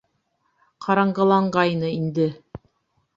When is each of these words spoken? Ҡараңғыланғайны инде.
Ҡараңғыланғайны 0.85 1.91
инде. 1.99 2.27